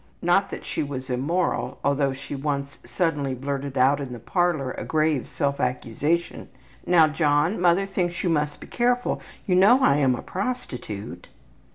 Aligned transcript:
Not 0.23 0.49
that 0.49 0.65
she 0.65 0.81
was 0.81 1.11
immoral, 1.11 1.77
although 1.83 2.11
she 2.11 2.33
once 2.33 2.79
suddenly 2.83 3.35
blurted 3.35 3.77
out 3.77 3.99
in 3.99 4.13
the 4.13 4.19
parlor 4.19 4.71
a 4.71 4.83
grave 4.83 5.29
self 5.29 5.59
accusation: 5.59 6.49
``Now, 6.87 7.13
John, 7.13 7.61
mother 7.61 7.85
thinks 7.85 8.23
you 8.23 8.29
must 8.31 8.59
be 8.59 8.65
careful. 8.65 9.21
You 9.45 9.53
know 9.53 9.83
I 9.83 9.97
am 9.97 10.15
a 10.15 10.23
prostitute.'' 10.23 11.27